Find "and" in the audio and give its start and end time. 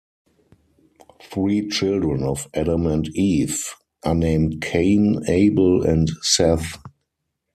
2.87-3.07, 5.85-6.09